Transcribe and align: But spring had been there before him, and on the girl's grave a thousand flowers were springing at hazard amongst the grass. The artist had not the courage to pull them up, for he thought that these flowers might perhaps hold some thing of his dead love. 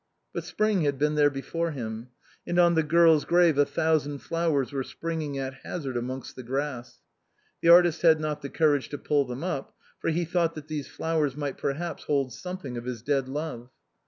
But 0.33 0.45
spring 0.45 0.81
had 0.81 0.97
been 0.97 1.13
there 1.13 1.29
before 1.29 1.69
him, 1.73 2.07
and 2.47 2.57
on 2.57 2.73
the 2.73 2.81
girl's 2.81 3.23
grave 3.23 3.59
a 3.59 3.67
thousand 3.67 4.23
flowers 4.23 4.73
were 4.73 4.81
springing 4.81 5.37
at 5.37 5.59
hazard 5.63 5.95
amongst 5.95 6.35
the 6.35 6.41
grass. 6.41 7.01
The 7.61 7.69
artist 7.69 8.01
had 8.01 8.19
not 8.19 8.41
the 8.41 8.49
courage 8.49 8.89
to 8.89 8.97
pull 8.97 9.25
them 9.25 9.43
up, 9.43 9.75
for 9.99 10.09
he 10.09 10.25
thought 10.25 10.55
that 10.55 10.67
these 10.69 10.87
flowers 10.87 11.35
might 11.37 11.59
perhaps 11.59 12.05
hold 12.05 12.33
some 12.33 12.57
thing 12.57 12.77
of 12.77 12.85
his 12.85 13.03
dead 13.03 13.29
love. 13.29 13.69